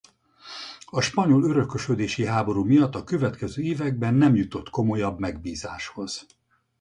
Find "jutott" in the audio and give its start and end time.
4.35-4.69